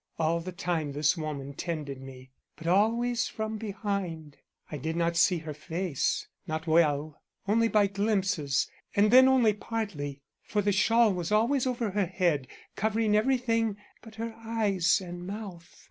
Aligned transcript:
All 0.17 0.39
the 0.39 0.51
time 0.51 0.93
this 0.93 1.15
woman 1.15 1.53
tended 1.53 2.01
me, 2.01 2.31
but 2.55 2.65
always 2.65 3.27
from 3.27 3.59
behind. 3.59 4.37
I 4.71 4.77
did 4.77 4.95
not 4.95 5.15
see 5.15 5.37
her 5.37 5.53
face 5.53 6.25
not 6.47 6.65
well 6.65 7.21
only 7.47 7.67
by 7.67 7.85
glimpses 7.85 8.67
and 8.95 9.11
then 9.11 9.27
only 9.27 9.53
partly, 9.53 10.23
for 10.41 10.63
the 10.63 10.71
shawl 10.71 11.13
was 11.13 11.31
always 11.31 11.67
over 11.67 11.91
her 11.91 12.07
head, 12.07 12.47
covering 12.75 13.15
everything 13.15 13.77
but 14.01 14.15
her 14.15 14.33
eyes 14.43 15.01
and 15.01 15.27
mouth. 15.27 15.79